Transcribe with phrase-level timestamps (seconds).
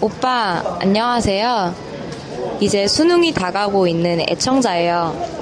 [0.00, 1.74] 오빠, 안녕하세요.
[2.60, 5.36] 이제 수능이 다가오고 있는 애청자예요.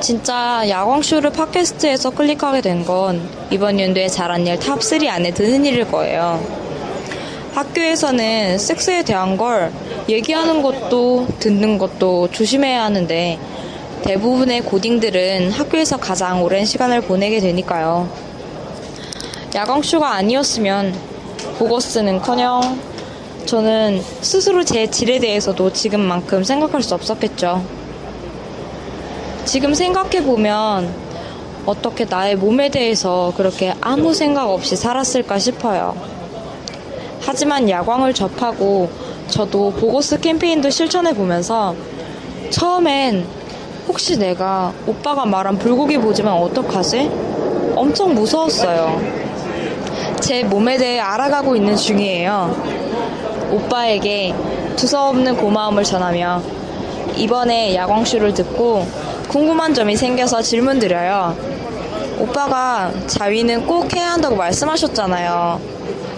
[0.00, 5.90] 진짜 야광쇼를 팟캐스트에서 클릭하게 된 건 이번 연도에 잘한 일 top 3 안에 드는 일일
[5.90, 6.42] 거예요.
[7.54, 9.70] 학교에서는 섹스에 대한 걸
[10.08, 13.38] 얘기하는 것도 듣는 것도 조심해야 하는데
[14.02, 18.08] 대부분의 고딩들은 학교에서 가장 오랜 시간을 보내게 되니까요.
[19.54, 20.94] 야광쇼가 아니었으면
[21.58, 22.78] 보고스는 커녕
[23.46, 27.62] 저는 스스로 제 질에 대해서도 지금만큼 생각할 수 없었겠죠.
[29.44, 30.90] 지금 생각해보면
[31.66, 35.94] 어떻게 나의 몸에 대해서 그렇게 아무 생각 없이 살았을까 싶어요.
[37.20, 38.88] 하지만 야광을 접하고
[39.28, 41.74] 저도 보고스 캠페인도 실천해 보면서
[42.50, 43.26] 처음엔
[43.88, 47.10] 혹시 내가 오빠가 말한 불고기 보지만 어떡하지?
[47.76, 49.00] 엄청 무서웠어요.
[50.20, 52.83] 제 몸에 대해 알아가고 있는 중이에요.
[53.54, 54.34] 오빠에게
[54.76, 56.42] 두서없는 고마움을 전하며
[57.16, 58.86] 이번에 야광쇼를 듣고
[59.28, 61.36] 궁금한 점이 생겨서 질문 드려요.
[62.18, 65.60] 오빠가 자위는 꼭 해야 한다고 말씀하셨잖아요.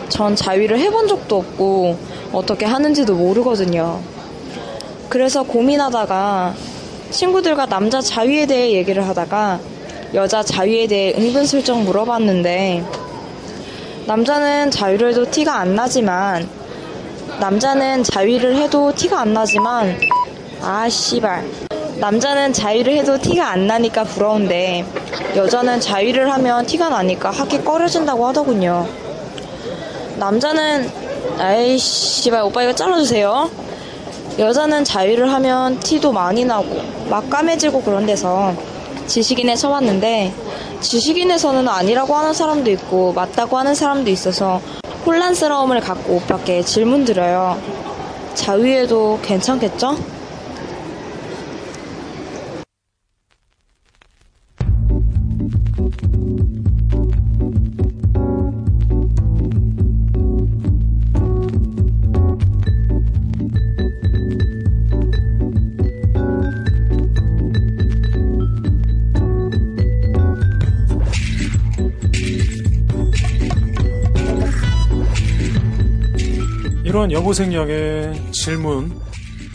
[0.09, 1.97] 전 자위를 해본 적도 없고
[2.33, 4.01] 어떻게 하는지도 모르거든요.
[5.09, 6.55] 그래서 고민하다가
[7.11, 9.61] 친구들과 남자 자위에 대해 얘기를 하다가
[10.15, 12.85] 여자 자위에 대해 은근슬쩍 물어봤는데
[14.07, 16.49] 남자는 자위를 해도 티가 안 나지만
[17.39, 19.99] 남자는 자위를 해도 티가 안 나지만
[20.63, 21.45] 아 씨발.
[21.99, 24.85] 남자는 자위를 해도 티가 안 나니까 부러운데
[25.35, 28.87] 여자는 자위를 하면 티가 나니까 하기 꺼려진다고 하더군요.
[30.17, 30.91] 남자는
[31.39, 33.51] 아이 씨발 오빠 이거 잘라주세요.
[34.39, 36.81] 여자는 자위를 하면 티도 많이 나고
[37.11, 38.55] 막 까매지고 그런 데서
[39.07, 40.33] 지식인에 쳐봤는데
[40.81, 44.61] 지식인에서는 아니라고 하는 사람도 있고 맞다고 하는 사람도 있어서
[45.07, 47.57] 혼란스러움을 갖고 오빠께 질문 드려요.
[48.35, 49.97] 자위에도 괜찮겠죠?
[77.11, 78.99] 여고생 양의 질문,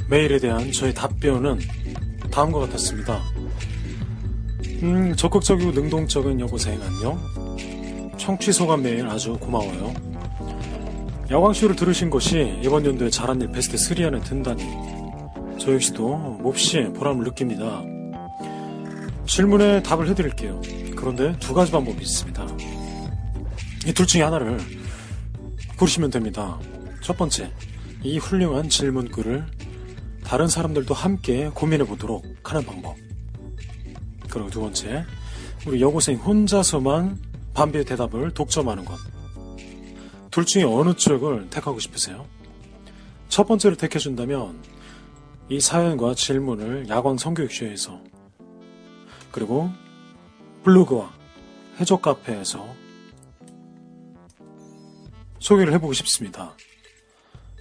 [0.09, 1.59] 메일에 대한 저의 답변은
[2.31, 3.21] 다음과 같았습니다.
[4.83, 7.19] 음, 적극적이고 능동적인 여고생 안녕.
[8.17, 9.93] 청취 소감 메일 아주 고마워요.
[11.29, 14.63] 야광쇼를 들으신 것이 이번 연도에 잘한 일 베스트 3 안에 든다니
[15.59, 17.83] 저 역시도 몹시 보람을 느낍니다.
[19.25, 20.61] 질문에 답을 해드릴게요.
[20.95, 22.47] 그런데 두 가지 방법이 있습니다.
[23.87, 24.59] 이 둘 중에 하나를
[25.77, 26.59] 고르시면 됩니다.
[27.01, 27.51] 첫 번째,
[28.03, 29.45] 이 훌륭한 질문글을
[30.23, 32.95] 다른 사람들도 함께 고민해 보도록 하는 방법.
[34.29, 35.03] 그리고 두 번째,
[35.67, 37.19] 우리 여고생 혼자서만
[37.53, 38.97] 반비의 대답을 독점하는 것.
[40.29, 42.25] 둘 중에 어느 쪽을 택하고 싶으세요?
[43.27, 44.61] 첫 번째를 택해준다면
[45.49, 47.99] 이 사연과 질문을 야광 성교육쇼에서
[49.31, 49.69] 그리고
[50.63, 51.11] 블로그와
[51.79, 52.65] 해적 카페에서
[55.39, 56.55] 소개를 해보고 싶습니다.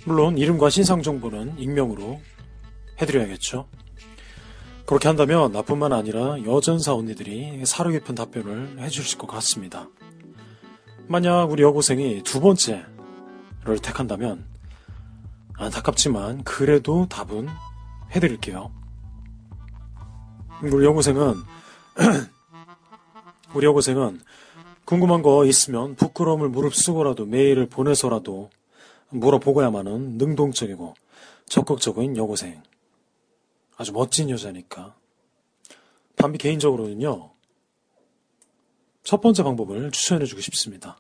[0.07, 2.21] 물론 이름과 신상 정보는 익명으로
[3.01, 3.69] 해드려야겠죠.
[4.87, 9.89] 그렇게 한다면 나뿐만 아니라 여전사 언니들이 사려 깊은 답변을 해주실 것 같습니다.
[11.07, 12.85] 만약 우리 여고생이 두 번째를
[13.83, 14.47] 택한다면
[15.55, 17.49] 안타깝지만 그래도 답은
[18.13, 18.73] 해드릴게요.
[20.63, 21.35] 우리 여고생은
[23.55, 24.21] 우리 여고생은
[24.85, 28.51] 궁금한 거 있으면 부끄러움을 무릅쓰고라도 메일을 보내서라도
[29.11, 30.95] 물어보고야만은 능동적이고
[31.47, 32.63] 적극적인 여고생.
[33.77, 34.95] 아주 멋진 여자니까
[36.17, 37.33] 반비 개인적으로는요,
[39.03, 40.99] 첫 번째 방법을 추천해주고 싶습니다.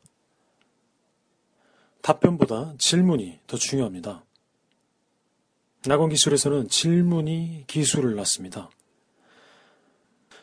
[2.01, 4.25] 답변보다 질문이 더 중요합니다.
[5.87, 8.71] 낙원 기술에서는 질문이 기술을 낳습니다.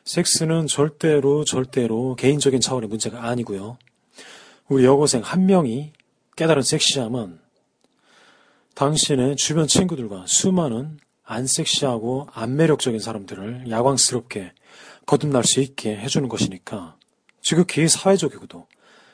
[0.04, 3.78] 섹스는 절대로 절대로 개인적인 차원의 문제가 아니고요.
[4.70, 5.94] 우리 여고생 한 명이
[6.36, 7.47] 깨달은 섹시함은
[8.78, 14.54] 당신의 주변 친구들과 수많은 안 섹시하고 안 매력적인 사람들을 야광스럽게
[15.08, 16.96] 거듭날 수 있게 해주는 것이니까
[17.42, 18.68] 지극히 사회적이고도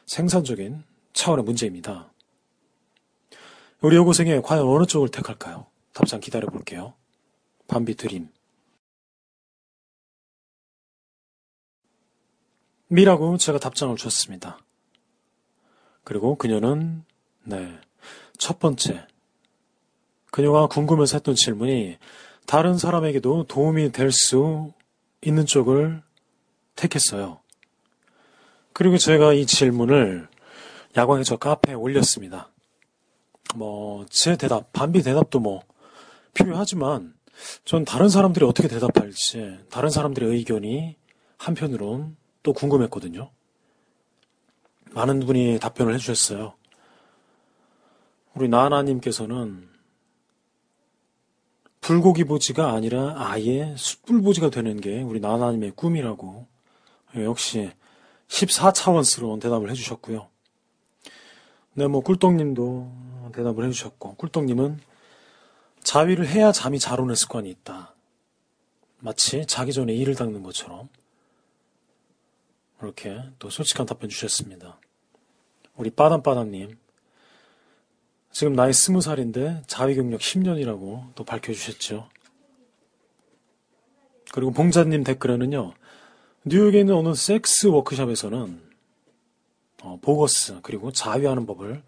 [0.05, 0.83] 생산적인
[1.13, 2.11] 차원의 문제입니다.
[3.79, 5.67] 우리 여고생이 과연 어느 쪽을 택할까요?
[5.93, 6.95] 답장 기다려 볼게요.
[7.67, 8.27] 밤비 드림.
[12.89, 14.59] 미라고 제가 답장을 줬습니다.
[16.03, 17.05] 그리고 그녀는,
[17.45, 17.79] 네,
[18.37, 19.07] 첫 번째.
[20.33, 21.99] 그녀가 궁금해서 했던 질문이
[22.47, 24.73] 다른 사람에게도 도움이 될 수
[25.21, 26.01] 있는 쪽을
[26.75, 27.39] 택했어요.
[28.73, 30.27] 그리고 제가 이 질문을
[30.97, 32.49] 야광의 저 카페에 올렸습니다.
[33.53, 35.61] 뭐, 제 대답, 반비 대답도 뭐,
[36.33, 37.13] 필요하지만,
[37.63, 40.95] 전 다른 사람들이 어떻게 대답할지, 다른 사람들의 의견이
[41.37, 43.29] 한편으론 또 궁금했거든요.
[44.93, 46.55] 많은 분이 답변을 해주셨어요.
[48.33, 49.72] 우리 나나님께서는
[51.83, 56.47] 불고기 보지가 아니라 아예 숯불 보지가 되는 게 우리 나나님의 꿈이라고
[57.17, 57.71] 역시
[58.29, 60.29] 14차원스러운 대답을 해주셨고요.
[61.73, 64.79] 네, 뭐 꿀떡님도 대답을 해주셨고 꿀떡님은
[65.83, 67.93] 자위를 해야 잠이 잘 오는 습관이 있다.
[68.99, 70.87] 마치 자기 전에 이를 닦는 것처럼
[72.81, 74.79] 이렇게 또 솔직한 답변 주셨습니다.
[75.75, 76.77] 우리 빠담빠담님
[78.33, 82.09] 지금 나이 스무 살인데 자위 경력 10년이라고 또 밝혀주셨죠.
[84.33, 85.73] 그리고 봉자님 댓글에는요.
[86.45, 88.59] 뉴욕에 있는 어느 섹스 워크숍에서는
[89.83, 91.83] 어, 보거스 그리고 자위하는 법을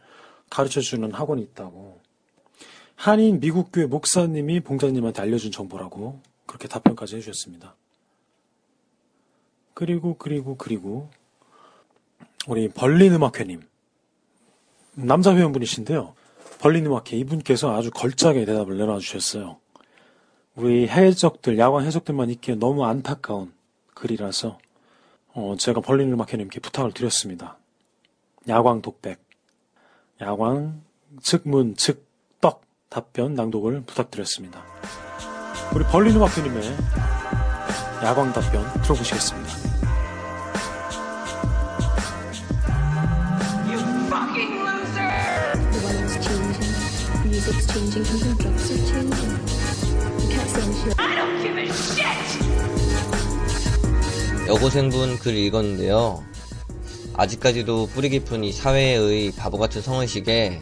[0.51, 1.99] 가르쳐주는 학원이 있다고
[2.95, 7.75] 한인 미국교회 목사님이 봉자님한테 알려준 정보라고 그렇게 답변까지 해주셨습니다.
[9.73, 11.09] 그리고 그리고 그리고
[12.47, 13.63] 우리 벌린 음악회님
[14.93, 16.13] 남자 회원분이신데요.
[16.73, 19.57] 음악회 이분께서 아주 걸작의 대답을 내놔주셨어요.
[20.55, 23.53] 우리 해적들 야광 해적들만 있기에 너무 안타까운
[23.93, 24.57] 글이라서
[25.33, 27.57] 어, 제가 벌린 음악회님께 부탁을 드렸습니다.
[28.47, 29.19] 야광 독백,
[30.21, 30.81] 야광
[31.21, 34.63] 즉문 즉떡 답변 낭독을 부탁드렸습니다.
[35.75, 36.63] 우리 벌린 음악회님의
[38.03, 39.44] 야광 답변 들어보시겠습니다.
[47.91, 49.31] Changing, even drugs are changing.
[50.19, 50.95] You can't say anything.
[54.47, 56.23] 여고생분 글 읽었는데요.
[57.13, 60.61] 아직까지도 뿌리 깊은 이 사회의 바보 같은 성의식에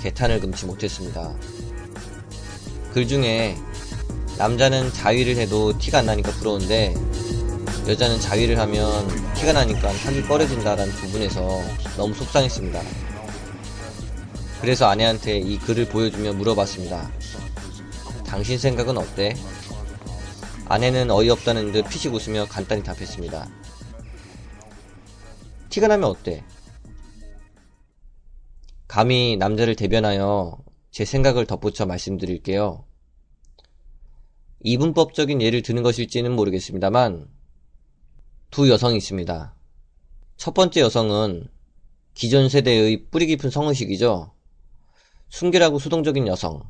[0.00, 1.34] 개탄을 금치 못했습니다.
[2.92, 3.56] 글 중에
[4.38, 6.94] 남자는 자위를 해도 티가 안 나니까 부러운데
[7.86, 11.60] 여자는 자위를 하면 티가 나니까 한이 꺼려진다라는 부분에서
[11.96, 13.07] 너무 속상했습니다.
[14.60, 17.10] 그래서 아내한테 이 글을 보여주며 물어봤습니다.
[18.26, 19.34] 당신 생각은 어때?
[20.66, 23.48] 아내는 어이없다는 듯 피식 웃으며 간단히 답했습니다.
[25.70, 26.44] 티가 나면 어때?
[28.86, 30.58] 감히 남자를 대변하여
[30.90, 32.84] 제 생각을 덧붙여 말씀드릴게요.
[34.60, 37.28] 이분법적인 예를 드는 것일지는 모르겠습니다만
[38.50, 39.54] 두 여성이 있습니다.
[40.36, 41.48] 첫 번째 여성은
[42.14, 44.32] 기존 세대의 뿌리 깊은 성의식이죠.
[45.28, 46.62] 순결하고 수동적인 여성.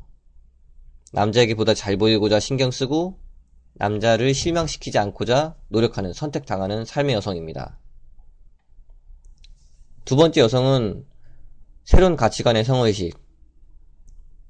[1.11, 3.19] 남자에게 보다 잘 보이고자 신경 쓰고
[3.73, 7.79] 남자를 실망시키지 않고자 노력하는 선택당하는 삶의 여성입니다.
[10.05, 11.05] 두 번째 여성은
[11.85, 13.17] 새로운 가치관의 성의식.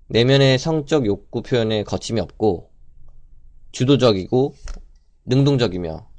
[0.08, 2.72] 내면의 성적 욕구 표현에 거침이 없고
[3.72, 4.56] 주도적이고
[5.26, 6.10] 능동적이며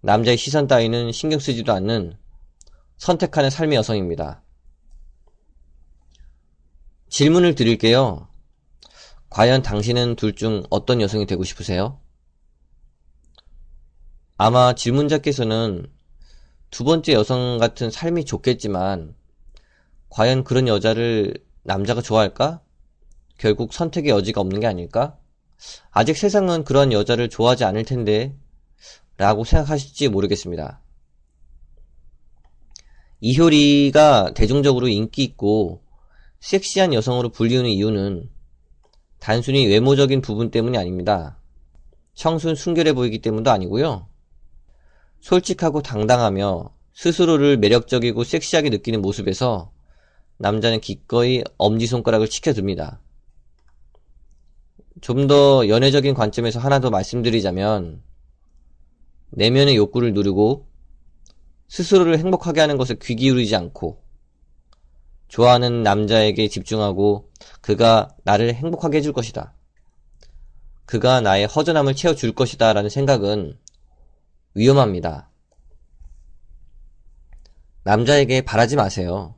[0.00, 2.16] 남자의 시선 따위는 신경 쓰지도 않는
[2.98, 4.43] 선택하는 삶의 여성입니다.
[7.14, 8.26] 질문을 드릴게요.
[9.30, 12.00] 과연 당신은 둘 중 어떤 여성이 되고 싶으세요?
[14.36, 15.86] 아마 질문자께서는
[16.72, 19.14] 두 번째 여성 같은 삶이 좋겠지만,
[20.08, 22.62] 과연 그런 여자를 남자가 좋아할까?
[23.38, 25.16] 결국 선택의 여지가 없는 게 아닐까?
[25.92, 28.36] 아직 세상은 그런 여자를 좋아하지 않을 텐데,
[29.18, 30.82] 라고 생각하실지 모르겠습니다.
[33.20, 35.83] 이효리가 대중적으로 인기 있고
[36.44, 38.28] 섹시한 여성으로 불리우는 이유는
[39.18, 41.38] 단순히 외모적인 부분 때문이 아닙니다.
[42.12, 44.06] 청순 순결해 보이기 때문도 아니고요.
[45.20, 49.72] 솔직하고 당당하며 스스로를 매력적이고 섹시하게 느끼는 모습에서
[50.36, 53.00] 남자는 기꺼이 엄지손가락을 치켜듭니다.
[55.00, 58.02] 좀 더 연애적인 관점에서 하나 더 말씀드리자면
[59.30, 60.66] 내면의 욕구를 누르고
[61.68, 64.03] 스스로를 행복하게 하는 것에 귀 기울이지 않고
[65.34, 67.28] 좋아하는 남자에게 집중하고
[67.60, 69.52] 그가 나를 행복하게 해줄 것이다.
[70.86, 73.58] 그가 나의 허전함을 채워줄 것이다 라는 생각은
[74.54, 75.28] 위험합니다.
[77.82, 79.34] 남자에게 바라지 마세요.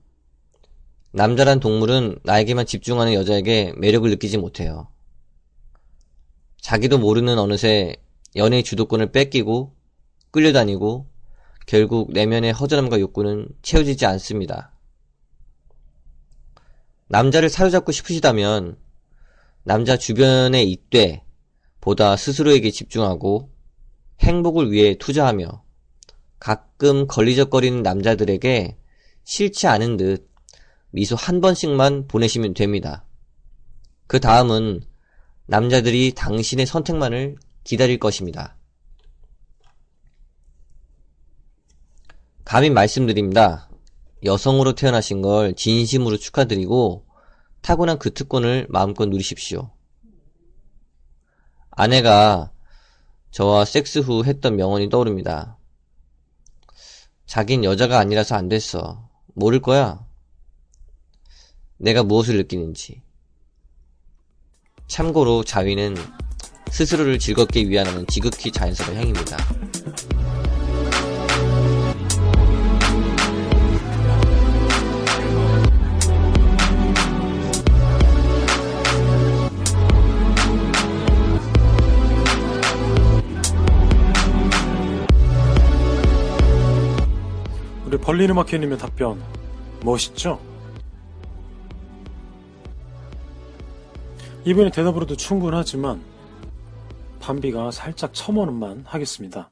[1.13, 4.89] 남자란 동물은 나에게만 집중하는 여자에게 매력을 느끼지 못해요.
[6.61, 7.97] 자기도 모르는 어느새
[8.35, 9.75] 연애의 주도권을 뺏기고
[10.31, 11.07] 끌려다니고
[11.65, 14.76] 결국 내면의 허전함과 욕구는 채워지지 않습니다.
[17.09, 18.77] 남자를 사로잡고 싶으시다면
[19.63, 21.25] 남자 주변에 있되
[21.81, 23.51] 보다 스스로에게 집중하고
[24.21, 25.65] 행복을 위해 투자하며
[26.39, 28.77] 가끔 걸리적거리는 남자들에게
[29.25, 30.31] 싫지 않은 듯
[30.91, 33.05] 미소 한 번씩만 보내시면 됩니다.
[34.07, 34.83] 그 다음은
[35.47, 38.57] 남자들이 당신의 선택만을 기다릴 것입니다.
[42.45, 43.66] 감히 말씀드립니다.
[44.25, 47.07] 여성으로 태어나신 걸 진심으로 축하드리고
[47.61, 49.71] 타고난 그 특권을 마음껏 누리십시오.
[51.71, 52.53] 아내가
[53.31, 55.59] 저와 섹스 후 했던 명언이 떠오릅니다.
[57.27, 59.09] 자긴 여자가 아니라서 안 됐어.
[59.35, 60.07] 모를 거야.
[61.77, 63.03] 내가 무엇을 느끼는지.
[64.87, 65.97] 참고로 자위는
[66.71, 69.37] 스스로를 즐겁게 위안하는 지극히 자연스러운 행위입니다.
[87.87, 89.23] 우리 벌리는 마켓님의 답변
[89.85, 90.41] 멋있죠?
[94.45, 96.03] 이번에 대답으로도 충분하지만
[97.21, 99.51] 반비가 살짝 첨언만 하겠습니다.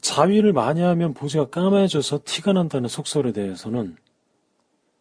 [0.00, 3.98] 자위를 많이 하면 보지가 까매져서 티가 난다는 속설에 대해서는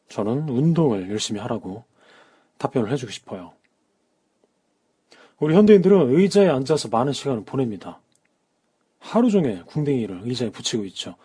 [0.10, 1.86] 저는 운동을 열심히 하라고
[2.58, 3.54] 답변을 해주고 싶어요.
[5.40, 8.02] 우리 현대인들은 의자에 앉아서 많은 시간을 보냅니다.
[9.06, 11.16] 하루 종일 궁뎅이를 의자에 붙이고 있죠.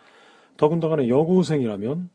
[0.55, 2.09] 더군다나 여고생이라면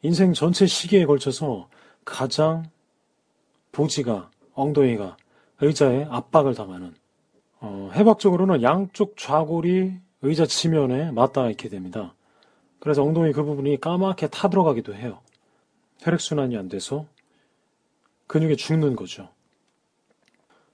[0.00, 1.68] 인생 전체 시기에 걸쳐서
[2.06, 2.70] 가장
[3.72, 5.18] 보지가 엉덩이가
[5.60, 6.94] 의자에 압박을 당하는
[7.60, 12.14] 어, 해박적으로는 양쪽 좌골이 의자 치면에 맞닿아 있게 됩니다.
[12.80, 15.20] 그래서 엉덩이 그 부분이 까맣게 타들어가기도 해요.
[16.00, 17.06] 혈액순환이 안 돼서
[18.26, 19.28] 근육이 죽는 거죠.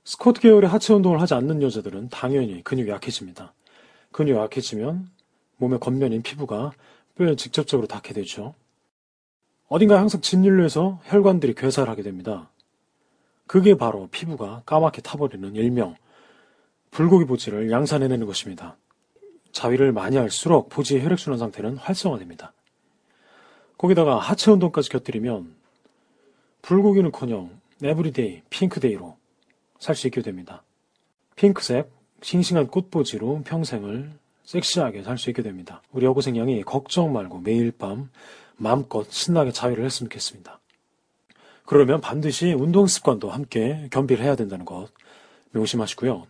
[0.04, 3.52] 스쿼트 계열의 하체 운동을 하지 않는 여자들은 당연히 근육이 약해집니다.
[4.12, 5.10] 근육이 약해지면
[5.56, 6.72] 몸의 겉면인 피부가
[7.16, 8.54] 뼈에 직접적으로 닿게 되죠.
[9.68, 12.50] 어딘가에 항상 짓눌려서 혈관들이 괴사를 하게 됩니다.
[13.46, 15.96] 그게 바로 피부가 까맣게 타버리는 일명
[16.90, 18.76] 불고기 보지를 양산해내는 것입니다.
[19.52, 22.52] 자위를 많이 할수록 보지의 혈액순환 상태는 활성화됩니다.
[23.76, 25.54] 거기다가 하체 운동까지 곁들이면
[26.62, 29.16] 불고기는커녕 everyday pink day로
[29.78, 30.62] 살 수 있게 됩니다.
[31.36, 31.90] 핑크색
[32.22, 34.10] 싱싱한 꽃보지로 평생을
[34.44, 35.82] 섹시하게 살 수 있게 됩니다.
[35.92, 38.10] 우리 여고생 양이 걱정 말고 매일 밤
[38.56, 40.58] 마음껏 신나게 자위를 했으면 좋겠습니다.
[41.66, 44.88] 그러면 반드시 운동 습관도 함께 겸비를 해야 된다는 것
[45.50, 46.26] 명심하시고요.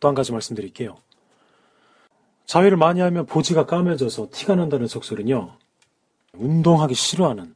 [0.00, 0.96] 또 한 가지 말씀드릴게요.
[2.44, 5.56] 자위를 많이 하면 보지가 까매져서 티가 난다는 속설은요.
[6.34, 7.54] 운동하기 싫어하는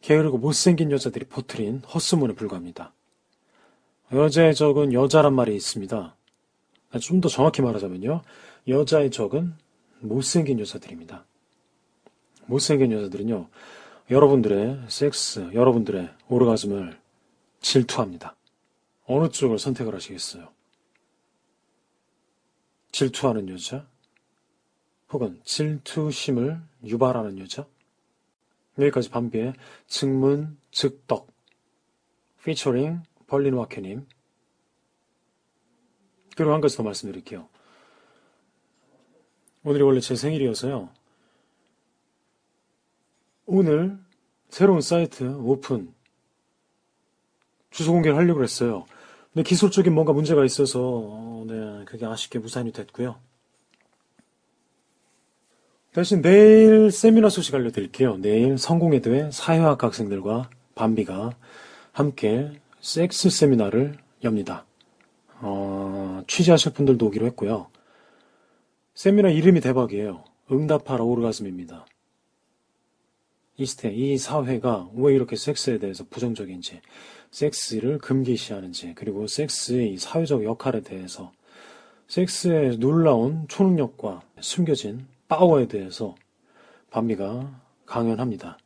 [0.00, 2.92] 게으르고 못생긴 여자들이 퍼트린 헛소문에 불과합니다.
[4.12, 6.15] 여자의 적은 여자란 말이 있습니다.
[6.98, 8.22] 좀 더 정확히 말하자면요.
[8.68, 9.54] 여자의 적은
[10.00, 11.24] 못생긴 여자들입니다.
[12.46, 13.48] 못생긴 여자들은요.
[14.10, 16.98] 여러분들의 섹스, 여러분들의 오르가즘을
[17.60, 18.36] 질투합니다.
[19.06, 20.48] 어느 쪽을 선택을 하시겠어요?
[22.92, 23.86] 질투하는 여자?
[25.10, 27.66] 혹은 질투심을 유발하는 여자?
[28.78, 29.54] 여기까지 반비의
[29.86, 31.28] 증문, 즉덕,
[32.44, 34.06] 피처링 벌린 와케님.
[36.36, 37.48] 그리고 한 가지 더 말씀드릴게요.
[39.64, 40.88] 오늘이 원래 제 생일이어서요.
[43.46, 43.98] 오늘
[44.48, 45.92] 새로운 사이트 오픈
[47.70, 48.86] 주소 공개를 하려고 했어요.
[49.32, 53.16] 근데 기술적인 뭔가 문제가 있어서 어, 네, 그게 아쉽게 무산이 됐고요.
[55.92, 58.18] 대신 내일 세미나 소식 알려드릴게요.
[58.18, 61.30] 내일 성공회 대회 사회학 학생들과 반비가
[61.92, 64.66] 함께 섹스 세미나를 엽니다.
[65.40, 67.68] 어, 취재하실 분들도 오기로 했고요.
[68.94, 70.24] 세미나 이름이 대박이에요.
[70.50, 71.86] 응답하라 오르가즘입니다.
[73.58, 76.80] 이 시대, 이 사회가 왜 이렇게 섹스에 대해서 부정적인지,
[77.30, 81.32] 섹스를 금기시하는지, 그리고 섹스의 이 사회적 역할에 대해서,
[82.08, 86.14] 섹스의 놀라운 초능력과 숨겨진 파워에 대해서
[86.90, 88.58] 반미가 강연합니다.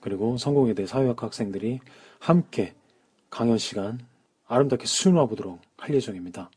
[0.00, 1.80] 그리고 성공에 대해 사회학 학생들이
[2.18, 2.74] 함께
[3.30, 4.00] 강연 시간
[4.46, 6.50] 아름답게 수놓아 보도록 할 예정입니다.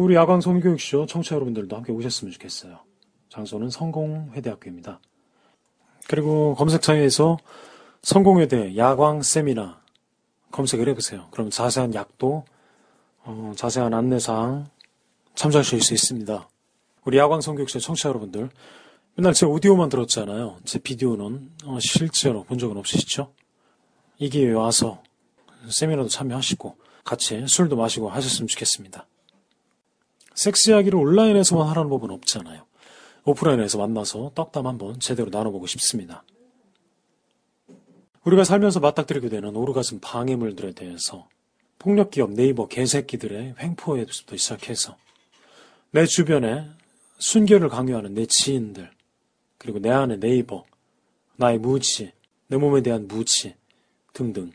[0.00, 2.78] 우리 야광 성교육쇼 청취자 여러분들도 함께 오셨으면 좋겠어요.
[3.28, 4.98] 장소는 성공회대학교입니다.
[6.08, 7.36] 그리고 검색창에서
[8.00, 9.82] 성공회대 야광 세미나
[10.52, 11.28] 검색을 해보세요.
[11.32, 12.46] 그럼 자세한 약도,
[13.24, 14.70] 어, 자세한 안내사항
[15.34, 16.48] 참조하실 수 있습니다.
[17.04, 18.48] 우리 야광 성교육쇼 청취자 여러분들,
[19.16, 20.60] 맨날 제 오디오만 들었잖아요.
[20.64, 23.34] 제 비디오는 어, 실제로 본 적은 없으시죠?
[24.16, 25.02] 이 기회에 와서
[25.68, 29.06] 세미나도 참여하시고 같이 술도 마시고 하셨으면 좋겠습니다.
[30.40, 32.64] 섹스 이야기를 온라인에서만 하라는 법은 없잖아요.
[33.24, 36.24] 오프라인에서 만나서 떡담 한번 제대로 나눠보고 싶습니다.
[38.24, 41.28] 우리가 살면서 맞닥뜨리게 되는 오르가즘 방해물들에 대해서
[41.78, 44.96] 폭력기업 네이버 개새끼들의 횡포에부터 시작해서
[45.90, 46.70] 내 주변에
[47.18, 48.90] 순결을 강요하는 내 지인들
[49.58, 50.64] 그리고 내 안의 네이버
[51.36, 52.12] 나의 무지
[52.46, 53.56] 내 몸에 대한 무지
[54.14, 54.52] 등등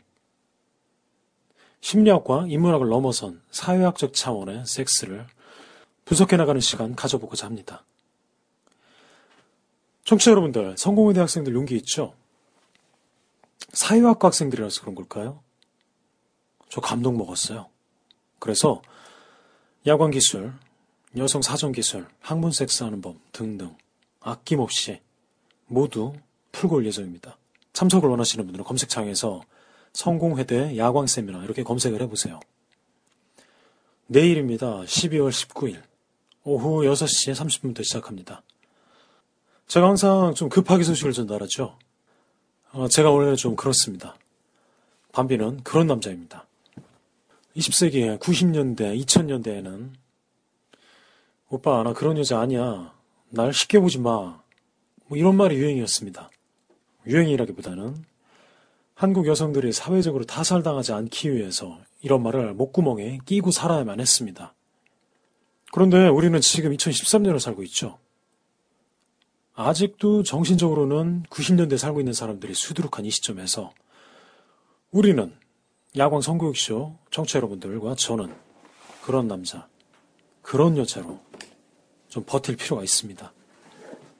[1.80, 5.26] 심리학과 인문학을 넘어선 사회학적 차원의 섹스를
[6.06, 7.84] 분석해 나가는 시간 가져보고자 합니다.
[10.04, 12.14] 청취자 여러분들, 성공회대 학생들 용기 있죠?
[13.72, 15.42] 사회학과 학생들이라서 그런 걸까요?
[16.68, 17.68] 저 감동 먹었어요.
[18.38, 18.80] 그래서
[19.84, 20.52] 야광 기술,
[21.16, 23.76] 여성 사전 기술, 학문 섹스하는 법 등등
[24.20, 25.00] 아낌없이
[25.66, 26.12] 모두
[26.52, 27.36] 풀고 올 예정입니다.
[27.72, 29.42] 참석을 원하시는 분들은 검색창에서
[29.92, 32.38] 성공회대 야광 세미나 이렇게 검색을 해보세요.
[34.06, 34.82] 내일입니다.
[34.82, 35.82] 12월 19일
[36.48, 38.40] 오후 6시 30분부터 시작합니다.
[39.66, 41.76] 제가 항상 좀 급하게 소식을 전달하죠.
[42.70, 44.14] 어, 제가 원래는 좀 그렇습니다.
[45.10, 46.46] 밤비는 그런 남자입니다.
[47.56, 49.90] 20세기 90년대, 2000년대에는
[51.48, 52.94] 오빠 나 그런 여자 아니야.
[53.30, 54.40] 날 쉽게 보지 마.
[55.08, 56.30] 뭐 이런 말이 유행이었습니다.
[57.08, 58.04] 유행이라기보다는
[58.94, 64.54] 한국 여성들이 사회적으로 타살당하지 않기 위해서 이런 말을 목구멍에 끼고 살아야만 했습니다.
[65.76, 67.98] 그런데 우리는 지금 2013년을 살고 있죠.
[69.52, 73.74] 아직도 정신적으로는 90년대 살고 있는 사람들이 수두룩한 이 시점에서
[74.90, 75.34] 우리는
[75.94, 78.34] 야광 성교육쇼 청취자 여러분들과 저는
[79.02, 79.68] 그런 남자,
[80.40, 81.20] 그런 여자로
[82.08, 83.30] 좀 버틸 필요가 있습니다.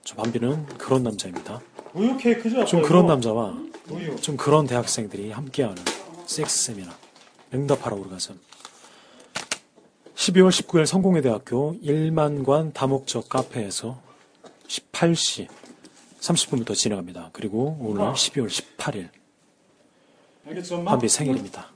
[0.05, 1.62] 저 밤비는 그런 남자입니다.
[1.95, 2.66] 우유 케이크죠?
[2.66, 3.57] 좀 그런 남자와
[3.88, 4.14] 우유.
[4.16, 5.83] 좀 그런 대학생들이 함께하는
[6.27, 6.95] 섹스 세미나
[7.55, 8.38] 응답하라 오르가즘
[10.27, 14.01] 12월 19일 성공회대학교 1만관 다목적 카페에서
[14.67, 15.47] 18시
[16.19, 17.31] 30분부터 진행합니다.
[17.33, 19.09] 그리고 오늘 12월 18일
[20.49, 20.93] 알겠죠, 엄마?
[20.93, 21.69] 밤비 생일입니다.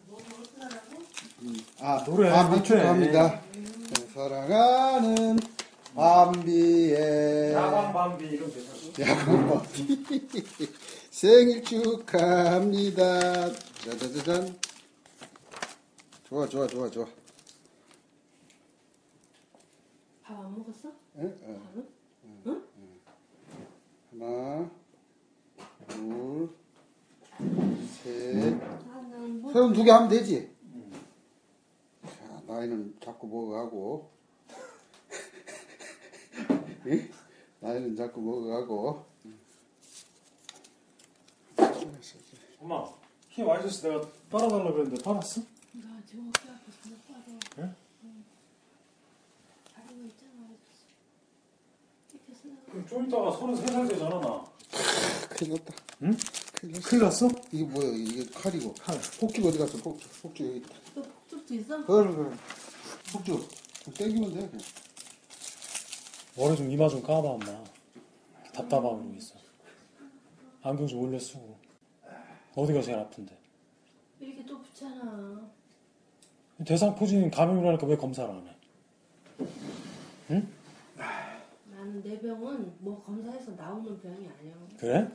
[1.81, 2.63] 아, 노래 밤비 앞에.
[2.65, 3.41] 축하합니다.
[4.15, 5.39] 사랑하는
[5.95, 10.05] 밤비의 야광 밤비 이런 거 야광 밤비
[11.11, 13.53] 생일 축하합니다.
[13.85, 14.59] 짜자자잔.
[16.29, 17.07] 좋아, 좋아, 좋아, 좋아.
[20.31, 20.93] 밥 안 먹었어?
[21.17, 21.67] 응?
[22.47, 22.65] 응?
[24.13, 24.71] 하나,
[25.89, 26.51] 둘,
[28.03, 28.55] 셋.
[29.41, 30.55] 뭐 서른 두개 하면 되지.
[32.05, 34.11] 자, 나이는 자꾸 먹어가고.
[36.87, 37.11] 응?
[37.61, 39.05] 나이는 자꾸 먹어가고.
[42.61, 42.85] 엄마,
[43.31, 43.89] 힘 많이 줬어.
[43.89, 45.41] 내가 빨아달라고 그랬는데 빨았어?
[45.73, 47.21] 나 지금 어깨 아파서 못 빨아.
[47.59, 47.75] 응?
[49.75, 50.31] 다른 거 있잖아.
[52.13, 54.45] 이렇게 쓰다가 그럼 좀 이따가 33살 되잖아, 나.
[55.31, 55.75] 큰일 났다.
[56.03, 56.17] 응?
[56.55, 56.89] 큰일 났어.
[56.89, 57.29] 큰일 났어?
[57.53, 57.89] 이게 뭐야?
[57.97, 58.75] 이게 칼이고.
[58.75, 58.99] 칼.
[59.19, 59.77] 폭죽 어디 갔어?
[59.79, 60.23] 폭죽.
[60.23, 60.75] 폭죽 여기 있다.
[60.95, 61.85] 또 폭죽도 있어?
[61.87, 62.37] 그래, 그래.
[63.13, 63.49] 폭죽.
[63.85, 64.49] 좀 땡기면 돼.
[64.49, 64.65] 그냥.
[66.37, 67.65] 머리 좀 이마 좀 까봐, 엄마.
[68.55, 69.35] 답답함으로 있어.
[70.63, 71.59] 안경 좀 올려 쓰고.
[72.55, 73.37] 어디가 제일 아픈데?
[74.21, 75.41] 이렇게 또 붙잖아.
[76.65, 78.47] 대상포진 감염이라니까 왜 검사를 안
[80.31, 80.43] 해?
[81.91, 84.55] 나는 내 병은 뭐 검사해서 나오는 병이 아니야.
[84.79, 85.11] 그래?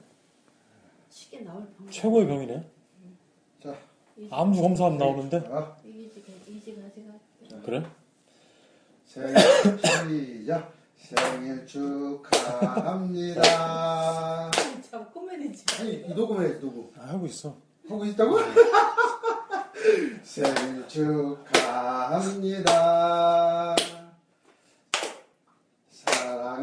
[1.10, 1.90] 쉽게 나올 병.
[1.90, 2.70] 최고의 병이네.
[3.64, 3.78] 자,
[4.30, 5.42] 암주 검사하면 나오는데?
[5.42, 5.78] 자.
[5.86, 6.12] 이게
[6.48, 7.14] 이지 가지가.
[7.64, 7.86] 그래?
[9.06, 9.38] 생일
[9.80, 10.74] 시작.
[10.98, 13.42] 생일 축하합니다.
[14.92, 15.64] 참 코미디지.
[15.80, 16.92] 아니, 이 녹음 해야지, 녹음.
[16.98, 17.56] 아, 하고 있어.
[17.88, 18.38] 하고 있다고?
[20.24, 22.66] 생일 축하합니다.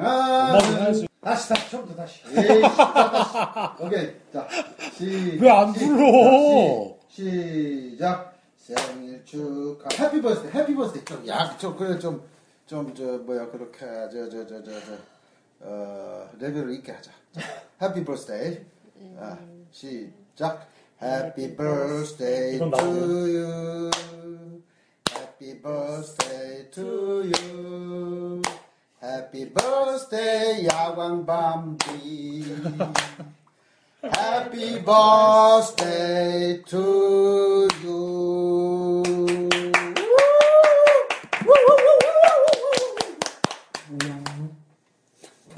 [0.03, 1.09] 해야지.
[1.21, 2.21] 다시 다시 처음부터 다시.
[2.37, 3.83] 에이, 다시.
[3.85, 4.13] 오케이.
[4.33, 4.49] 자,
[4.97, 5.39] 시.
[5.41, 6.95] 왜안 시- 불러?
[6.99, 8.33] 자, 시, 시작.
[8.57, 9.89] 생일 축하.
[10.05, 10.53] Happy birthday.
[10.53, 11.05] Happy birthday.
[11.05, 12.21] 좀 약, 좀 그래 좀
[12.67, 14.93] 좀 저 뭐야 그렇게 저 저 저 저 저
[15.65, 17.11] 어, 레벨을 있게 하자.
[17.83, 18.59] Happy birthday.
[19.19, 19.37] 아,
[19.71, 20.67] 시작.
[21.03, 23.01] Happy birthday 이건 to 나오네.
[23.01, 23.91] you.
[25.11, 26.83] Happy birthday to
[27.27, 27.72] you.
[29.33, 32.45] Happy birthday 야광 밤비.
[34.05, 39.03] Happy birthday to you.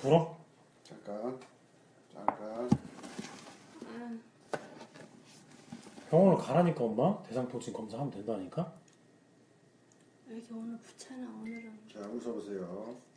[0.00, 0.37] 불어?
[0.84, 1.40] 잠깐,
[2.12, 2.70] 잠깐.
[6.10, 7.20] 병원을 가라니까 엄마?
[7.24, 8.72] 대상통증 검사하면 된다니까?
[10.28, 13.14] 이렇게 오늘 부채나 오늘은 자, 웃어보세요.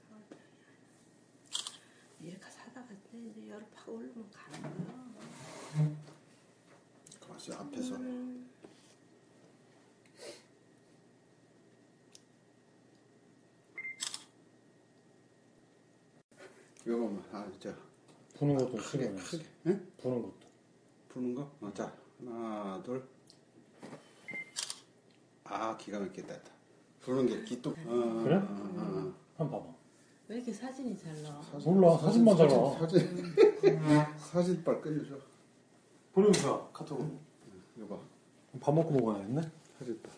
[2.20, 2.88] 이렇게 사다가
[3.26, 5.08] 이제 열을 팍 올리면 가는 거야.
[7.20, 7.96] 가만있어 앞에서.
[7.96, 8.50] 음.
[16.86, 17.76] 요거만, 아, 자,
[18.38, 19.16] 부는 것도 크게, 싫어요.
[19.18, 19.46] 크게.
[19.68, 19.92] 응?
[19.98, 20.34] 부는 것도.
[21.10, 21.52] 푸는 거?
[21.62, 23.04] 어, 자, 하나, 둘.
[25.44, 26.52] 아, 기가 막히게 됐다.
[27.02, 27.74] 부는 게 기똥.
[27.74, 28.36] 어, 그래?
[28.36, 29.14] 어, 어.
[29.38, 29.77] 한번 봐봐.
[30.30, 31.42] 왜 이렇게 사진이 잘 나와?
[31.64, 32.78] 몰라, 사진만 잘 나와.
[32.80, 33.00] 사진,
[34.18, 35.16] 사진 빨 끝내줘.
[36.14, 37.10] 보내주세요, 카톡으로.
[37.78, 38.02] 이거 봐.
[38.60, 39.42] 밥 먹고 먹어야겠네?
[39.80, 40.12] 사진 빨.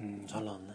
[0.00, 0.74] 음, 잘 나왔네.